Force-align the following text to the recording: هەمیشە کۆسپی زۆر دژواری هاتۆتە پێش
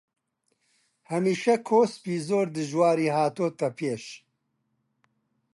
هەمیشە 1.09 1.55
کۆسپی 1.67 2.15
زۆر 2.27 2.47
دژواری 2.57 3.13
هاتۆتە 3.17 3.69
پێش 3.77 4.03